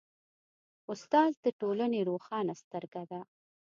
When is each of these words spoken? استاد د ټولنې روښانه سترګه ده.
استاد 0.91 1.31
د 1.43 1.45
ټولنې 1.59 1.99
روښانه 2.09 2.53
سترګه 2.61 3.01
ده. 3.11 3.21